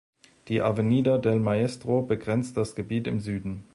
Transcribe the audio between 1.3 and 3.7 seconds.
Maestro begrenzt das Gebiet im Süden.